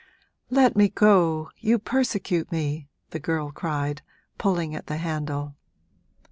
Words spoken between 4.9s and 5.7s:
handle.